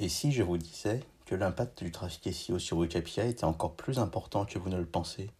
[0.00, 3.98] Et si je vous disais que l'impact du trafic SEO sur KPI était encore plus
[3.98, 5.32] important que vous ne le pensez?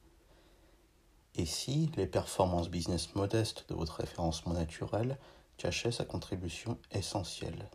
[1.37, 5.17] Et si les performances business modestes de votre référencement naturel
[5.59, 7.71] cachaient sa contribution essentielle?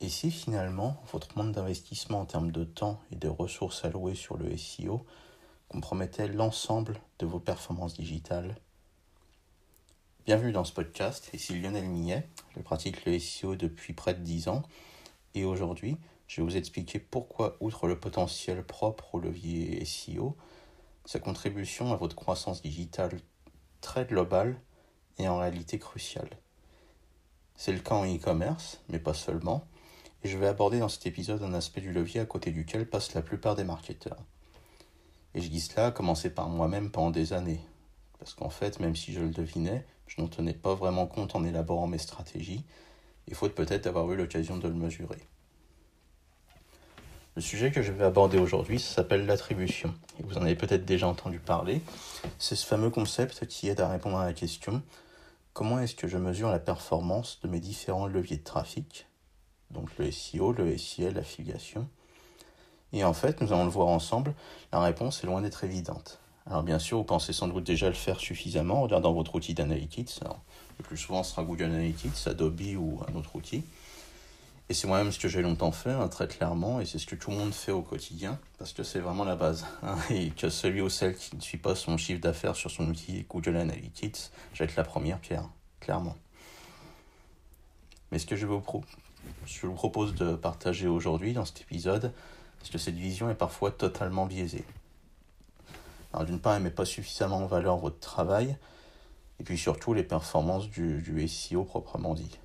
[0.00, 4.38] Et si finalement votre manque d'investissement en termes de temps et de ressources allouées sur
[4.38, 5.04] le SEO
[5.68, 8.56] compromettait l'ensemble de vos performances digitales?
[10.24, 14.48] Bienvenue dans ce podcast, ici Lionel Millet, je pratique le SEO depuis près de 10
[14.48, 14.62] ans
[15.34, 20.36] et aujourd'hui, je vais vous expliquer pourquoi, outre le potentiel propre au levier SEO,
[21.04, 23.18] sa contribution à votre croissance digitale
[23.80, 24.60] très globale
[25.18, 26.30] est en réalité cruciale.
[27.56, 29.66] C'est le cas en e-commerce, mais pas seulement,
[30.22, 33.14] et je vais aborder dans cet épisode un aspect du levier à côté duquel passent
[33.14, 34.22] la plupart des marketeurs.
[35.34, 37.60] Et je dis cela à commencer par moi-même pendant des années,
[38.18, 41.44] parce qu'en fait, même si je le devinais, je n'en tenais pas vraiment compte en
[41.44, 42.64] élaborant mes stratégies,
[43.28, 45.18] et faute peut-être d'avoir eu l'occasion de le mesurer.
[47.36, 49.94] Le sujet que je vais aborder aujourd'hui s'appelle l'attribution.
[50.24, 51.80] Vous en avez peut-être déjà entendu parler.
[52.38, 54.82] C'est ce fameux concept qui aide à répondre à la question
[55.52, 59.06] comment est-ce que je mesure la performance de mes différents leviers de trafic,
[59.70, 61.88] donc le SEO, le SEL, l'affiliation.
[62.92, 64.34] Et en fait, nous allons le voir ensemble,
[64.72, 66.20] la réponse est loin d'être évidente.
[66.46, 69.54] Alors bien sûr, vous pensez sans doute déjà le faire suffisamment en regardant votre outil
[69.54, 70.20] d'analytics.
[70.78, 73.62] Le plus souvent, ce sera Google Analytics, Adobe ou un autre outil.
[74.70, 77.16] Et c'est moi-même ce que j'ai longtemps fait, hein, très clairement, et c'est ce que
[77.16, 79.66] tout le monde fait au quotidien, parce que c'est vraiment la base.
[79.82, 82.88] Hein, et que celui ou celle qui ne suit pas son chiffre d'affaires sur son
[82.88, 85.48] outil Google Analytics jette la première pierre,
[85.80, 86.14] clairement.
[88.12, 88.62] Mais ce que je vous,
[89.44, 92.12] je vous propose de partager aujourd'hui dans cet épisode,
[92.62, 94.64] c'est que cette vision est parfois totalement biaisée.
[96.12, 98.56] Alors d'une part, elle ne met pas suffisamment en valeur votre travail,
[99.38, 102.38] et puis surtout les performances du, SEO proprement dit.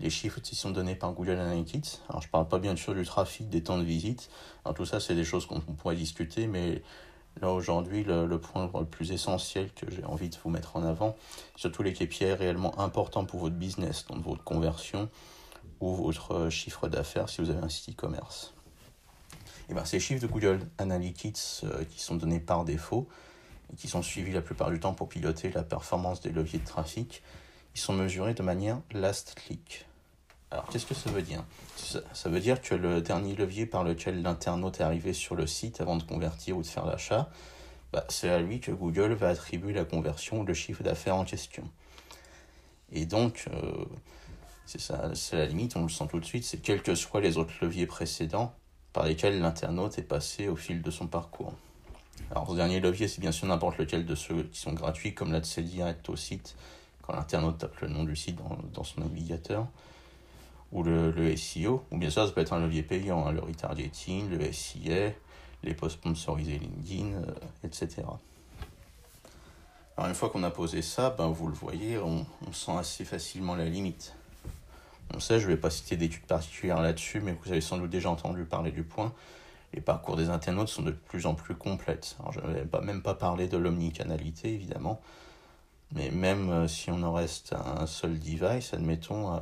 [0.00, 2.94] Les chiffres qui sont donnés par Google Analytics, alors je ne parle pas bien sûr
[2.94, 4.28] du trafic, des temps de visite,
[4.64, 6.82] alors tout ça c'est des choses qu'on pourrait discuter, mais
[7.40, 11.16] là aujourd'hui le, point le plus essentiel que j'ai envie de vous mettre en avant,
[11.54, 15.08] surtout les KPI réellement importants pour votre business, donc votre conversion
[15.80, 18.55] ou votre chiffre d'affaires si vous avez un site e-commerce.
[19.68, 23.08] Et bien, ces chiffres de Google Analytics euh, qui sont donnés par défaut,
[23.72, 26.64] et qui sont suivis la plupart du temps pour piloter la performance des leviers de
[26.64, 27.22] trafic,
[27.74, 29.86] ils sont mesurés de manière last click.
[30.50, 31.44] Alors qu'est-ce que ça veut dire?
[31.76, 35.80] Ça, veut dire que le dernier levier par lequel l'internaute est arrivé sur le site
[35.80, 37.28] avant de convertir ou de faire l'achat,
[37.92, 41.24] bah, c'est à lui que Google va attribuer la conversion ou le chiffre d'affaires en
[41.24, 41.64] question.
[42.92, 43.84] Et donc, euh,
[44.66, 47.52] c'est la limite, on le sent tout de suite, c'est quels que soient les autres
[47.60, 48.54] leviers précédents
[48.96, 51.52] par lesquels l'internaute est passé au fil de son parcours.
[52.30, 55.32] Alors, ce dernier levier, c'est bien sûr n'importe lequel de ceux qui sont gratuits, comme
[55.32, 56.56] l'accès direct au site,
[57.02, 58.38] quand l'internaute tape le nom du site
[58.72, 59.66] dans, son navigateur,
[60.72, 64.30] ou le, SEO, ou bien sûr, ça peut être un levier payant, hein, le retargeting,
[64.30, 65.12] le SIA,
[65.62, 68.02] les posts sponsorisés LinkedIn, euh, etc.
[69.98, 73.56] Alors, une fois qu'on a posé ça, ben, vous le voyez, on sent assez facilement
[73.56, 74.14] la limite.
[75.14, 77.90] On sait, je ne vais pas citer d'études particulières là-dessus, mais vous avez sans doute
[77.90, 79.12] déjà entendu parler du point.
[79.72, 82.16] Les parcours des internautes sont de plus en plus complètes.
[82.20, 85.00] Alors, je ne vais pas, même pas parler de l'omnicanalité, évidemment,
[85.92, 89.38] mais même euh, si on en reste à un seul device, admettons, euh,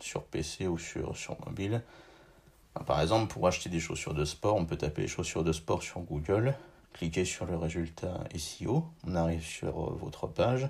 [0.00, 1.82] sur PC ou sur, sur mobile,
[2.74, 5.52] ben, par exemple, pour acheter des chaussures de sport, on peut taper les chaussures de
[5.52, 6.54] sport sur Google,
[6.92, 10.68] cliquer sur le résultat SEO, on arrive sur euh, votre page,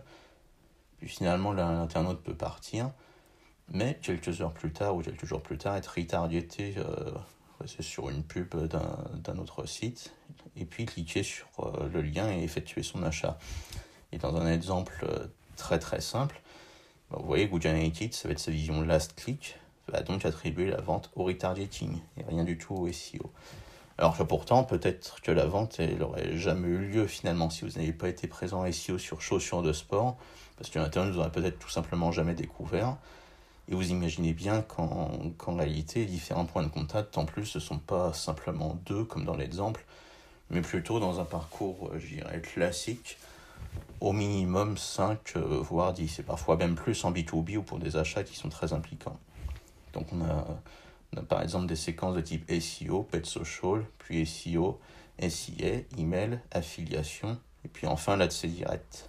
[0.98, 2.90] puis finalement l'internaute peut partir,
[3.68, 6.74] mais quelques heures plus tard ou quelques jours plus tard être retargeté
[7.66, 10.12] c'est sur une pub d'un autre site,
[10.56, 13.38] et puis cliquer sur euh, le lien et effectuer son achat.
[14.12, 16.40] Et dans un exemple euh, très très simple,
[17.10, 19.56] bah, vous voyez Google Analytics, ça va être sa vision last click,
[19.88, 23.30] va donc attribuer la vente au retargeting et rien du tout au SEO.
[23.98, 27.92] Alors que pourtant, peut-être que la vente n'aurait jamais eu lieu finalement si vous n'avez
[27.92, 30.16] pas été présent SEO sur chaussures de sport,
[30.56, 32.96] parce que l'Internet vous aurait peut-être tout simplement jamais découvert.
[33.72, 37.78] Et vous imaginez bien qu'en réalité, différents points de contact, en plus, ce ne sont
[37.78, 39.86] pas simplement deux, comme dans l'exemple,
[40.50, 43.16] mais plutôt dans un parcours, euh, je dirais, classique,
[44.02, 47.96] au minimum 5, euh, voire 10, et parfois même plus en B2B ou pour des
[47.96, 49.18] achats qui sont très impliquants.
[49.94, 54.78] Donc on a, par exemple des séquences de type SEO, Pet Social, puis SEO,
[55.18, 59.08] SIA, email, affiliation, et puis enfin l'accès direct.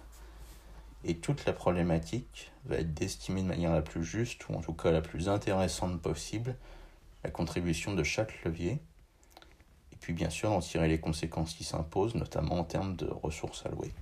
[1.04, 4.72] Et toute la problématique va être d'estimer de manière la plus juste, ou en tout
[4.72, 6.56] cas la plus intéressante possible,
[7.22, 8.80] la contribution de chaque levier,
[9.92, 13.66] et puis bien sûr d'en tirer les conséquences qui s'imposent, notamment en termes de ressources
[13.66, 13.92] allouées.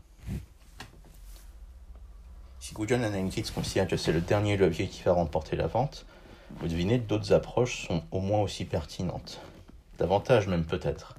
[2.60, 6.06] Si Google Analytics considère que c'est le dernier levier qui va remporter la vente,
[6.60, 9.40] vous devinez, d'autres approches sont au moins aussi pertinentes.
[9.98, 11.16] Davantage même peut-être.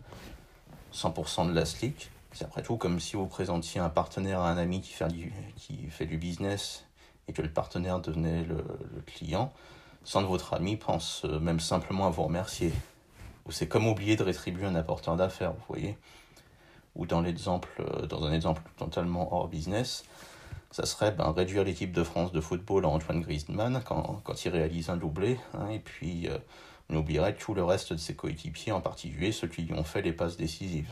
[0.93, 4.57] 100% de la slick, c'est après tout comme si vous présentiez un partenaire à un
[4.57, 6.85] ami qui fait du, qui fait du business
[7.27, 8.63] et que le partenaire devenait le,
[9.05, 9.53] client,
[10.03, 12.73] sans que votre ami pense euh, même simplement à vous remercier.
[13.45, 15.97] Ou c'est comme oublier de rétribuer un apporteur d'affaires, vous voyez.
[16.95, 20.03] Ou dans, l'exemple, euh, dans un exemple totalement hors business,
[20.71, 24.49] ça serait ben, réduire l'équipe de France de football en Antoine Griezmann quand, quand il
[24.49, 26.37] réalise un doublé, hein, et puis euh,
[26.89, 30.01] on oublierait tout le reste de ses coéquipiers, en particulier ceux qui lui ont fait
[30.01, 30.91] les passes décisives.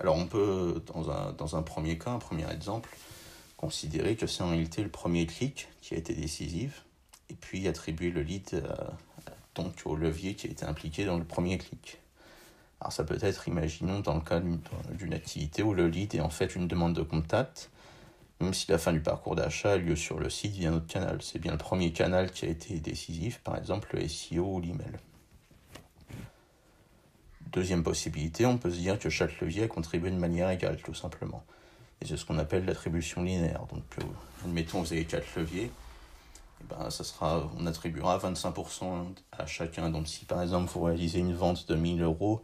[0.00, 2.96] Alors on peut, dans un, premier cas, un premier exemple,
[3.56, 6.84] considérer que c'est en réalité le premier clic qui a été décisif,
[7.30, 8.62] et puis attribuer le lead
[9.54, 11.98] donc, au levier qui a été impliqué dans le premier clic.
[12.80, 16.30] Alors ça peut être, imaginons, dans le cas d'une activité où le lead est en
[16.30, 17.70] fait une demande de contact,
[18.40, 21.20] même si la fin du parcours d'achat a lieu sur le site via notre canal.
[21.20, 24.92] C'est bien le premier canal qui a été décisif, par exemple le SEO ou l'email.
[27.52, 30.94] Deuxième possibilité, on peut se dire que chaque levier a contribué de manière égale, tout
[30.94, 31.44] simplement.
[32.00, 33.64] Et c'est ce qu'on appelle l'attribution linéaire.
[33.72, 34.04] Donc, euh,
[34.44, 35.70] admettons, vous avez quatre leviers,
[36.60, 36.74] et
[37.58, 39.90] on attribuera 25% à chacun.
[39.90, 42.42] Donc, si par exemple vous réalisez une vente de 1000 euros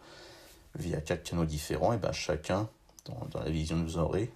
[0.77, 2.69] via quatre canaux différents, et ben, chacun,
[3.05, 4.31] dans, dans la vision que vous aurez,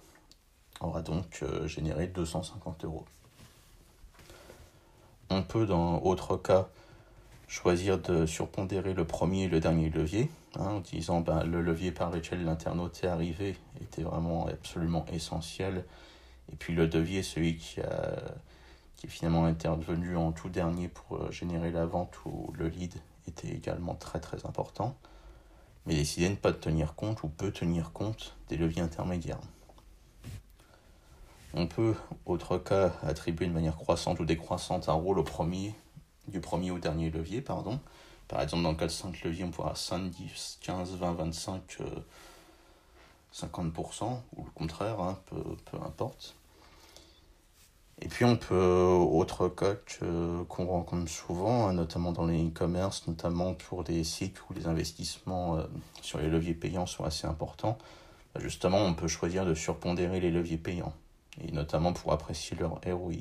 [0.81, 3.05] aura donc euh, généré 250 euros.
[5.29, 6.69] On peut, dans autre cas,
[7.49, 11.91] choisir de surpondérer le premier et le dernier levier, hein, en disant ben, le levier
[11.91, 15.83] par lequel l'internaute est arrivé était vraiment absolument essentiel,
[16.53, 17.81] et puis le levier, celui qui,
[18.95, 22.93] qui est finalement intervenu en tout dernier pour euh, générer la vente ou le lead,
[23.27, 24.95] était également très très important,
[25.87, 29.41] mais décider de ne pas tenir compte ou peut tenir compte des leviers intermédiaires.
[31.55, 31.95] On peut,
[32.27, 35.73] autre cas, attribuer de manière croissante ou décroissante un rôle au premier
[36.29, 37.79] du premier au dernier levier, pardon.
[38.27, 41.79] Par exemple, dans le cas de 5 leviers, on pourra 5, 10, 15, 20, 25,
[43.33, 46.35] 50%, ou le contraire, hein, peu, peu, importe.
[48.01, 49.75] Et puis on peut, autre cas
[50.47, 55.57] qu'on rencontre souvent, hein, notamment dans les e-commerce, notamment pour des sites où les investissements
[55.57, 55.63] euh,
[56.01, 57.77] sur les leviers payants sont assez importants,
[58.33, 60.93] bah, justement on peut choisir de surpondérer les leviers payants,
[61.41, 63.15] et notamment pour apprécier leur ROI.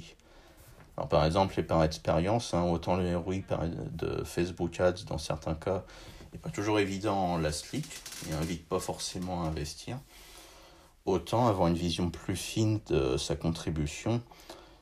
[0.99, 3.37] Alors, par exemple, et par expérience, hein, autant le ROI
[3.93, 5.85] de Facebook Ads dans certains cas
[6.33, 7.87] n'est pas toujours évident en last click
[8.27, 10.01] et n'invite pas forcément à investir.
[11.07, 14.21] Autant avoir une vision plus fine de sa contribution,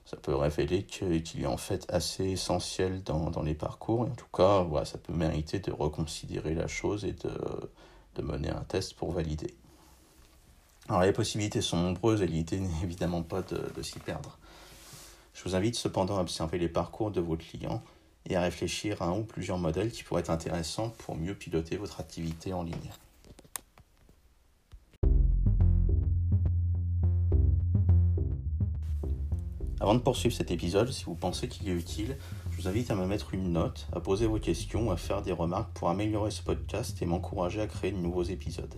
[0.06, 4.06] ça peut révéler qu'il est en fait assez essentiel dans, les parcours.
[4.06, 8.48] Et en tout cas, voilà, ça peut mériter de reconsidérer la chose et de, mener
[8.48, 9.52] un test pour valider.
[10.88, 14.38] Alors les possibilités sont nombreuses et l'idée n'est évidemment pas de s'y perdre.
[15.36, 17.82] Je vous invite cependant à observer les parcours de vos clients
[18.24, 21.76] et à réfléchir à un ou plusieurs modèles qui pourraient être intéressants pour mieux piloter
[21.76, 22.90] votre activité en ligne.
[29.78, 32.16] Avant de poursuivre cet épisode, si vous pensez qu'il est utile,
[32.50, 35.32] je vous invite à me mettre une note, à poser vos questions, à faire des
[35.32, 38.74] remarques pour améliorer ce podcast et m'encourager à créer de nouveaux épisodes.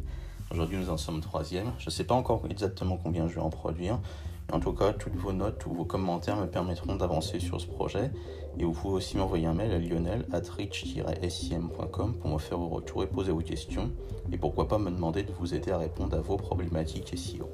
[0.50, 1.72] Aujourd'hui, nous en sommes troisième.
[1.78, 4.00] Je ne sais pas encore exactement combien je vais en produire,
[4.50, 8.10] en tout cas, toutes vos notes ou vos commentaires me permettront d'avancer sur ce projet.
[8.58, 12.68] Et vous pouvez aussi m'envoyer un mail à lionel at rich-sim.com pour me faire vos
[12.68, 13.90] retours et poser vos questions.
[14.32, 17.50] Et pourquoi pas me demander de vous aider à répondre à vos problématiques SEO.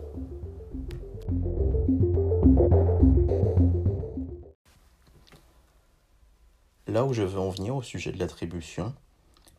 [6.87, 8.95] Là où je veux en venir au sujet de l'attribution,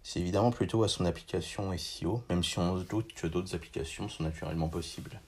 [0.03, 4.07] c'est évidemment plutôt à son application SEO, même si on se doute que d'autres applications
[4.07, 5.19] sont naturellement possibles.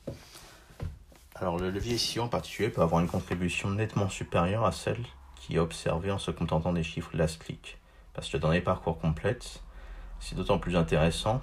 [1.39, 5.55] Alors le levier SEO en particulier peut avoir une contribution nettement supérieure à celle qui
[5.55, 7.77] est observée en se contentant des chiffres last click.
[8.15, 9.61] Parce que dans les parcours complètes,
[10.19, 11.41] c'est d'autant plus intéressant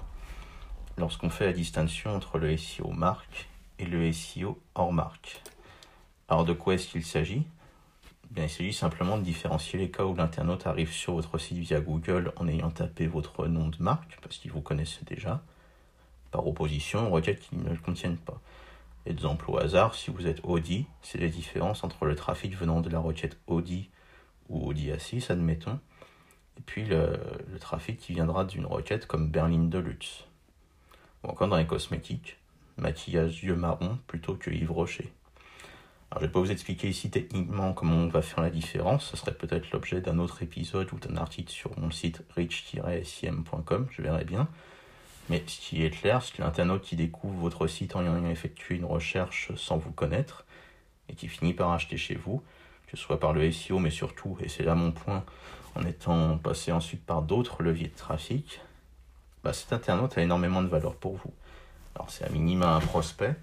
[0.97, 3.47] lorsqu'on fait la distinction entre le SEO marque
[3.79, 5.41] et le SEO hors marque.
[6.27, 7.47] Alors de quoi est-ce qu'il s'agit?
[8.31, 11.79] Bien, Il s'agit simplement de différencier les cas où l'internaute arrive sur votre site via
[11.79, 15.41] Google en ayant tapé votre nom de marque, parce qu'il vous connaissent déjà,
[16.31, 18.41] par opposition aux requêtes qui ne le contiennent pas.
[19.05, 22.89] Exemple au hasard, si vous êtes Audi, c'est la différence entre le trafic venant de
[22.89, 23.89] la requête Audi
[24.49, 25.79] ou Audi A6, admettons,
[26.57, 27.19] et puis le,
[27.59, 30.25] trafic qui viendra d'une requête comme Berlin Deluxe.
[31.23, 32.37] Ou encore dans les cosmétiques,
[32.77, 35.13] maquillage yeux marron plutôt que Yves Rocher.
[36.09, 39.05] Alors, je ne vais pas vous expliquer ici techniquement comment on va faire la différence,
[39.11, 44.01] ce serait peut-être l'objet d'un autre épisode ou d'un article sur mon site rich-sim.com, je
[44.01, 44.47] verrai bien.
[45.29, 48.75] Mais ce qui est clair, c'est que l'internaute qui découvre votre site en ayant effectué
[48.75, 50.45] une recherche sans vous connaître
[51.09, 52.43] et qui finit par acheter chez vous,
[52.87, 55.23] que ce soit par le SEO, mais surtout, et c'est là mon point,
[55.75, 58.61] en étant passé ensuite par d'autres leviers de trafic,
[59.43, 61.33] bah, cet internaute a énormément de valeur pour vous.
[61.95, 63.35] Alors c'est à minima un prospect,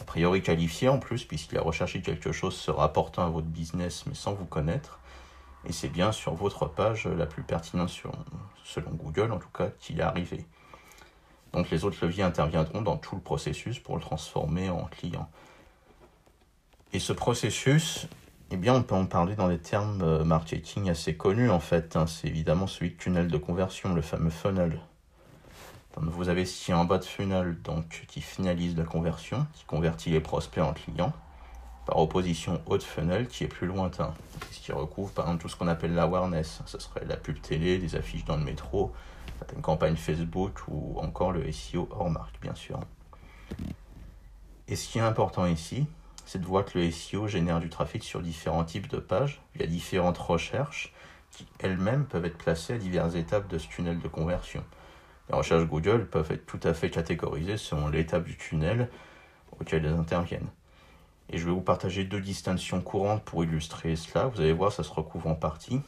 [0.00, 4.04] a priori qualifié en plus, puisqu'il a recherché quelque chose se rapportant à votre business,
[4.06, 4.98] mais sans vous connaître.
[5.66, 7.90] Et c'est bien sur votre page la plus pertinente
[8.64, 10.44] selon Google, en tout cas, qu'il est arrivé.
[11.54, 15.30] Donc les autres leviers interviendront dans tout le processus pour le transformer en client.
[16.92, 18.08] Et ce processus,
[18.50, 21.94] eh bien, on peut en parler dans des termes euh, marketing assez connus en fait.
[21.94, 22.06] Hein.
[22.08, 24.80] C'est évidemment celui de tunnel de conversion, le fameux funnel.
[25.96, 30.20] vous avez est en bas de funnel, donc qui finalise la conversion, qui convertit les
[30.20, 31.12] prospects en clients,
[31.86, 34.14] par opposition de funnel qui est plus lointain,
[34.50, 36.62] ce qui recouvre par exemple tout ce qu'on appelle l'awareness.
[36.66, 38.92] Ce serait la pub télé, des affiches dans le métro,
[39.54, 42.80] une campagne Facebook ou encore le SEO hors marque, bien sûr.
[44.68, 45.86] Et ce qui est important ici,
[46.24, 49.66] c'est de voir que le SEO génère du trafic sur différents types de pages, via
[49.66, 50.94] différentes recherches,
[51.30, 54.64] qui elles-mêmes peuvent être placées à diverses étapes de ce tunnel de conversion.
[55.28, 58.88] Les recherches Google peuvent être tout à fait catégorisées selon l'étape du tunnel
[59.58, 60.48] auquel elles interviennent.
[61.30, 64.26] Et je vais vous partager deux distinctions courantes pour illustrer cela.
[64.26, 65.80] Vous allez voir, ça se recouvre en partie.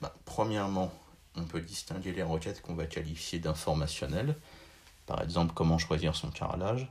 [0.00, 0.92] Bah, premièrement,
[1.36, 4.36] on peut distinguer les requêtes qu'on va qualifier d'informationnelles.
[5.06, 6.90] Par exemple, comment choisir son carrelage.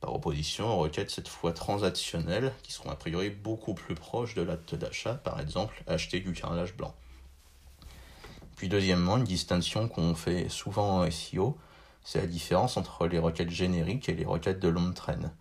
[0.00, 4.42] Par opposition aux requêtes cette fois transactionnelles, qui seront a priori beaucoup plus proches de
[4.42, 6.94] l'acte d'achat, par exemple acheter du carrelage blanc.
[8.56, 11.56] Puis deuxièmement, une distinction qu'on fait souvent en SEO,
[12.04, 15.32] c'est la différence entre les requêtes génériques et les requêtes de longue traîne.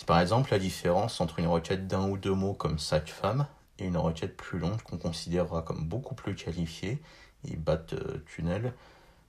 [0.00, 3.46] C'est par exemple la différence entre une requête d'un ou deux mots comme sac femme
[3.78, 7.02] et une requête plus longue qu'on considérera comme beaucoup plus qualifiée
[7.46, 8.72] et bas de tunnel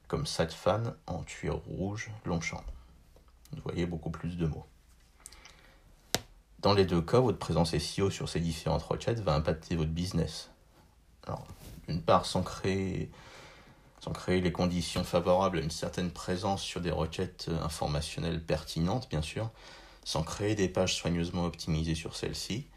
[0.07, 2.63] comme sac fan en cuir rouge Longchamp.
[3.51, 4.65] Vous voyez beaucoup plus de mots.
[6.59, 10.51] Dans les deux cas, votre présence SEO sur ces différentes requêtes va impacter votre business.
[11.27, 11.45] Alors,
[11.89, 13.11] d'une part, sans créer,
[13.99, 19.21] sans créer les conditions favorables à une certaine présence sur des requêtes informationnelles pertinentes, bien
[19.21, 19.51] sûr,
[20.03, 22.67] sans créer des pages soigneusement optimisées sur celles-ci,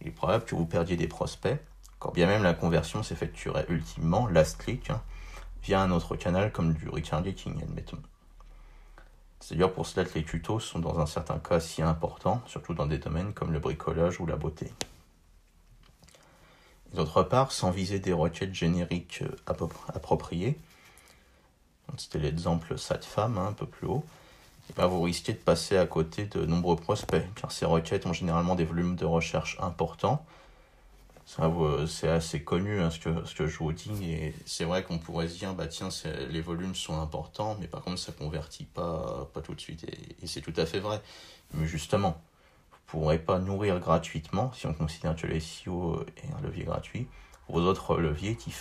[0.00, 1.58] il est probable que vous perdiez des prospects,
[1.98, 5.02] quand bien même la conversion s'effectuerait ultimement, last click, hein,
[5.62, 8.02] via un autre canal comme du retargeting, admettons.
[9.40, 12.74] C'est dire pour cela que les tutos sont dans un certain cas si importants, surtout
[12.74, 14.72] dans des domaines comme le bricolage ou la beauté.
[16.94, 19.54] D'autre part, sans viser des requêtes génériques euh,
[19.94, 20.58] appropriées,
[21.96, 24.04] c'était l'exemple femme hein, un peu plus haut,
[24.76, 28.54] ben, vous risquez de passer à côté de nombreux prospects, car ces requêtes ont généralement
[28.54, 30.24] des volumes de recherche importants.
[31.86, 34.98] C'est assez connu hein, ce, que, ce que je vous dis, et c'est vrai qu'on
[34.98, 35.88] pourrait se dire, bah tiens,
[36.28, 39.84] les volumes sont importants, mais par contre ça convertit pas, pas tout de suite,
[40.22, 41.00] et, c'est tout à fait vrai.
[41.54, 42.20] Mais justement,
[42.70, 46.64] vous ne pourrez pas nourrir gratuitement, si on considère que le SEO est un levier
[46.64, 47.08] gratuit,
[47.48, 48.52] vos autres leviers qui,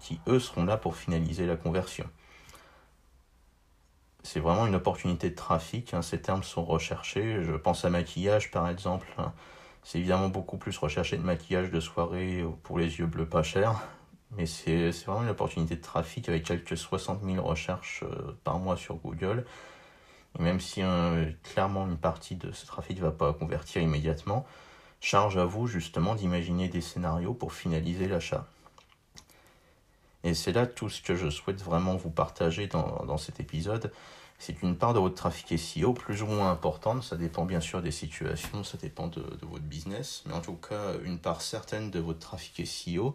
[0.00, 2.08] qui eux seront là pour finaliser la conversion
[4.22, 5.94] c'est vraiment une opportunité de trafic.
[5.94, 6.02] Hein.
[6.02, 7.42] Ces termes sont recherchés.
[7.42, 9.08] Je pense à maquillage par exemple.
[9.18, 9.32] Hein.
[9.82, 13.80] C'est évidemment beaucoup plus recherché de maquillage de soirée pour les yeux bleus pas cher.
[14.36, 18.76] Mais c'est vraiment une opportunité de trafic avec quelques 60 000 recherches euh, par mois
[18.76, 19.44] sur Google.
[20.38, 24.46] Et même si euh, clairement une partie de ce trafic ne va pas convertir immédiatement,
[25.00, 28.46] charge à vous justement d'imaginer des scénarios pour finaliser l'achat.
[30.24, 33.92] Et c'est là tout ce que je souhaite vraiment vous partager dans, dans cet épisode.
[34.38, 37.82] C'est qu'une part de votre trafic SEO plus ou moins importante, ça dépend bien sûr
[37.82, 41.90] des situations, ça dépend de, de votre business, mais en tout cas une part certaine
[41.90, 43.14] de votre trafic SEO,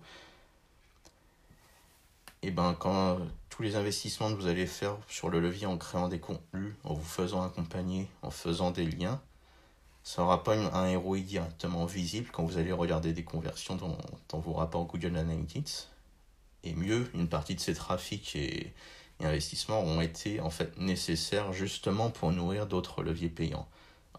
[2.46, 3.18] et ben quand
[3.50, 6.94] tous les investissements que vous allez faire sur le levier en créant des contenus, en
[6.94, 9.20] vous faisant accompagner, en faisant des liens,
[10.04, 13.98] ça n'aura pas un ROI directement visible quand vous allez regarder des conversions dans,
[14.30, 15.88] dans vos rapports Google Analytics
[16.66, 18.74] et mieux, une partie de ces trafics et,
[19.22, 23.66] investissements ont été en fait nécessaires justement pour nourrir d'autres leviers payants.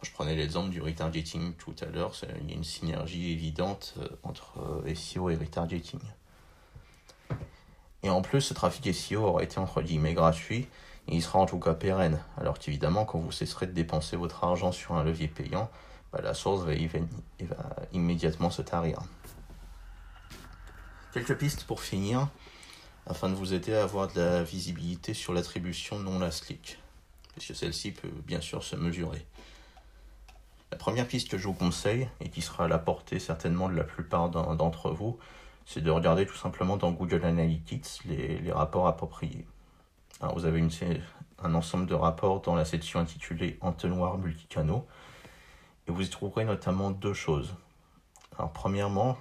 [0.03, 4.09] je prenais l'exemple du retargeting tout à l'heure, il y a une synergie évidente euh,
[4.23, 6.01] entre euh, SEO et retargeting.
[8.03, 10.67] Et en plus, ce trafic SEO aura été entre guillemets gratuit,
[11.09, 12.21] et il sera en tout cas pérenne.
[12.39, 15.71] Alors qu'évidemment, quand vous cesserez de dépenser votre argent sur un levier payant,
[16.13, 16.73] bah, la source va
[17.93, 19.01] immédiatement se tarir.
[21.17, 22.29] Quelques pistes pour finir,
[23.07, 26.79] afin de vous aider à avoir de la visibilité sur l'attribution non last click,
[27.33, 29.25] puisque celle-ci peut bien sûr se mesurer.
[30.71, 33.75] La première piste que je vous conseille, et qui sera à la portée certainement de
[33.75, 35.19] la plupart d'entre vous,
[35.65, 39.47] c'est de regarder tout simplement dans Google Analytics les, rapports appropriés.
[40.21, 40.63] Alors vous avez
[41.43, 44.87] un ensemble de rapports dans la section intitulée Entonnoir multicanaux,
[45.89, 47.55] et vous y trouverez notamment deux choses.
[48.39, 49.17] Alors premièrement,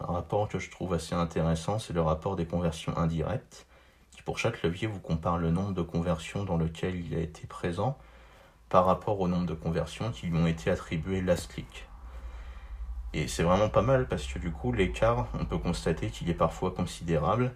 [0.00, 3.66] Un rapport que je trouve assez intéressant, c'est le rapport des conversions indirectes,
[4.12, 7.46] qui pour chaque levier vous compare le nombre de conversions dans lequel il a été
[7.48, 7.98] présent
[8.68, 11.88] par rapport au nombre de conversions qui lui ont été attribuées last click.
[13.12, 16.34] Et c'est vraiment pas mal parce que du coup l'écart, on peut constater qu'il est
[16.34, 17.52] parfois considérable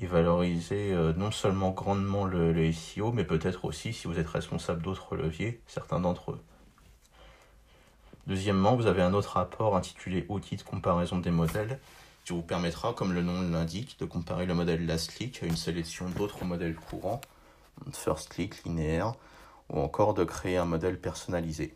[0.00, 4.28] et valoriser euh, non seulement grandement le, le SEO, mais peut-être aussi, si vous êtes
[4.28, 6.40] responsable d'autres leviers, certains d'entre eux.
[8.30, 11.80] Deuxièmement, vous avez un autre rapport intitulé Outils de comparaison des modèles
[12.24, 15.56] qui vous permettra, comme le nom l'indique, de comparer le modèle last click à une
[15.56, 17.20] sélection d'autres modèles courants,
[17.92, 19.14] first click, linéaire,
[19.68, 21.74] ou encore de créer un modèle personnalisé.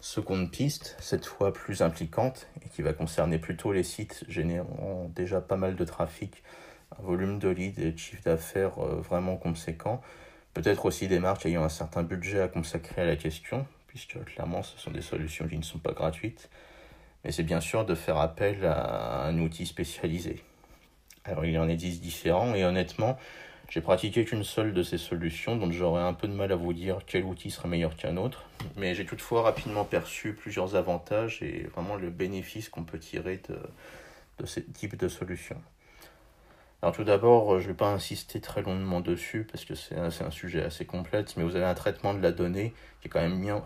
[0.00, 5.42] Seconde piste, cette fois plus impliquante et qui va concerner plutôt les sites générant déjà
[5.42, 6.42] pas mal de trafic,
[6.98, 10.00] un volume de leads et de chiffre d'affaires euh, vraiment conséquent,
[10.56, 14.62] Peut-être aussi des marques ayant un certain budget à consacrer à la question, puisque clairement
[14.62, 16.48] ce sont des solutions qui ne sont pas gratuites.
[17.22, 20.42] Mais c'est bien sûr de faire appel à un outil spécialisé.
[21.26, 23.18] Alors il en 10 différents et honnêtement,
[23.68, 26.72] j'ai pratiqué qu'une seule de ces solutions, donc j'aurais un peu de mal à vous
[26.72, 28.46] dire quel outil serait meilleur qu'un autre.
[28.78, 33.58] Mais j'ai toutefois rapidement perçu plusieurs avantages et vraiment le bénéfice qu'on peut tirer de,
[34.38, 35.60] de ce type de solution.
[36.92, 40.30] Tout d'abord, euh, je ne vais pas insister très longuement dessus parce que c'est un,
[40.30, 43.40] sujet assez complexe, mais vous avez un traitement de la donnée qui est quand même
[43.40, 43.62] bien,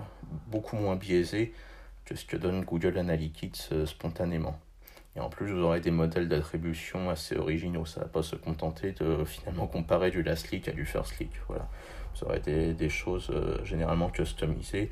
[0.48, 1.52] beaucoup moins biaisé
[2.04, 4.58] que ce que donne Google Analytics euh, spontanément.
[5.16, 7.84] Et en plus, vous aurez des modèles d'attribution assez originaux.
[7.84, 11.16] Ça ne va pas se contenter de finalement comparer du last click à du first
[11.16, 11.32] click.
[11.48, 11.68] Voilà.
[12.14, 14.90] Vous aurez des, des choses euh, généralement customisées,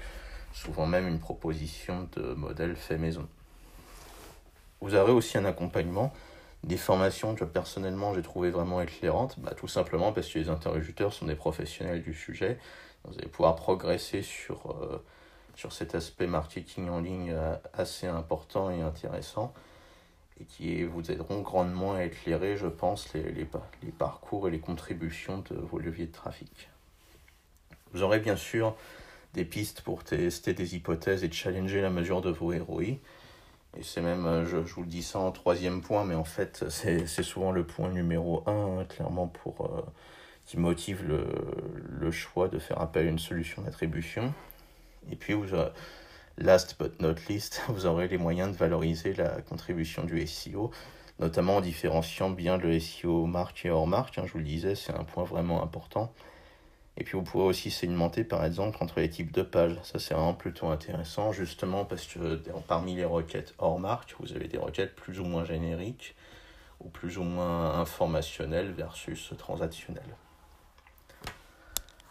[0.52, 3.26] souvent même une proposition de modèle fait maison.
[4.80, 6.12] Vous aurez aussi un accompagnement
[6.64, 11.12] des formations que personnellement j'ai trouvé vraiment éclairantes, bah, tout simplement parce que les interlocuteurs
[11.12, 12.58] sont des professionnels du sujet.
[13.04, 15.02] Vous allez pouvoir progresser sur, euh,
[15.54, 19.54] sur cet aspect marketing en ligne euh, assez important et intéressant
[20.40, 23.46] et qui vous aideront grandement à éclairer, je pense, les, les,
[23.82, 26.68] les parcours et les contributions de vos leviers de trafic.
[27.92, 28.76] Vous aurez bien sûr
[29.34, 32.98] des pistes pour tester des hypothèses et challenger la mesure de vos ROI.
[33.76, 36.24] Et c'est même, euh, je, je, vous le dis ça en troisième point, mais en
[36.24, 39.82] fait, c'est souvent le point numéro un, hein, clairement, pour, euh,
[40.46, 41.26] qui motive le,
[42.00, 44.32] le, choix de faire appel à une solution d'attribution.
[45.12, 45.68] Et puis, vous, euh,
[46.38, 50.70] last but not least, vous aurez les moyens de valoriser la contribution du SEO,
[51.20, 54.18] notamment en différenciant bien le SEO marque et hors marque.
[54.18, 56.12] Hein, je vous le disais, c'est un point vraiment important.
[56.98, 59.78] Et puis vous pouvez aussi segmenter par exemple entre les types de pages.
[59.84, 64.48] Ça c'est vraiment plutôt intéressant justement parce que parmi les requêtes hors marque, vous avez
[64.48, 66.16] des requêtes plus ou moins génériques
[66.80, 70.16] ou plus ou moins informationnelles versus transactionnelles.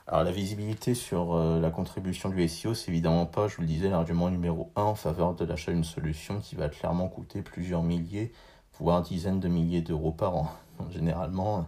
[0.08, 3.68] Alors la visibilité sur euh, la contribution du SEO, c'est évidemment pas, je vous le
[3.68, 7.84] disais, l'argument numéro 1 en faveur de l'achat d'une solution qui va clairement coûter plusieurs
[7.84, 8.32] milliers,
[8.80, 10.50] voire dizaines de milliers d'euros par an.
[10.80, 11.68] Donc, généralement,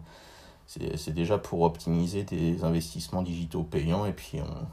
[0.96, 4.66] c'est déjà pour optimiser des investissements digitaux payants et puis on,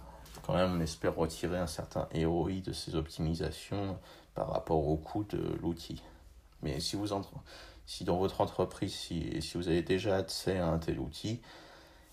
[0.46, 3.98] quand même on espère retirer un certain ROI de ces optimisations
[4.36, 6.04] par rapport au coût de l'outil.
[6.62, 7.32] Mais si, vous entre,
[7.88, 11.42] si dans votre entreprise, si, vous avez déjà accès à un tel outil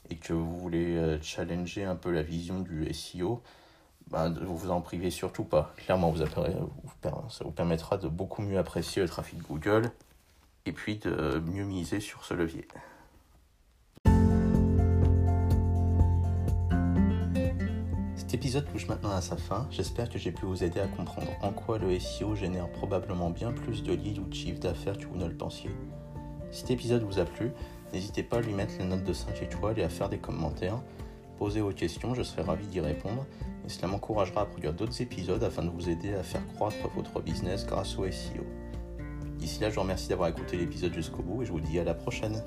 [0.09, 3.43] et que vous voulez euh, challenger un peu la vision du SEO,
[4.09, 5.75] ben, vous vous en privez surtout pas.
[5.77, 9.91] Clairement, vous ça vous permettra de beaucoup mieux apprécier le trafic Google
[10.65, 12.67] et puis de mieux miser sur ce levier.
[18.35, 19.69] L'épisode touche maintenant à sa fin.
[19.71, 23.53] J'espère que j'ai pu vous aider à comprendre en quoi le SEO génère probablement bien
[23.53, 25.71] plus de leads ou de chiffre d'affaires que vous ne le pensiez.
[26.51, 27.53] Si cet épisode vous a plu,
[27.93, 30.83] n'hésitez pas à lui mettre la note de 5 étoiles et à faire des commentaires.
[31.39, 33.25] Posez vos questions, je serai ravi d'y répondre
[33.65, 37.21] et cela m'encouragera à produire d'autres épisodes afin de vous aider à faire croître votre
[37.21, 38.43] business grâce au SEO.
[39.39, 41.85] D'ici là, je vous remercie d'avoir écouté l'épisode jusqu'au bout et je vous dis à
[41.85, 42.43] la prochaine.